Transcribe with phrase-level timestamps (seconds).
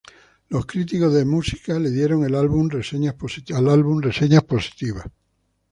[0.49, 5.05] Los críticos de música le dieron al álbum reseñas positivas.